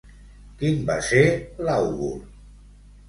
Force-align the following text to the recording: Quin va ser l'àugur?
Quin 0.61 0.79
va 0.87 0.95
ser 1.09 1.21
l'àugur? 1.67 2.11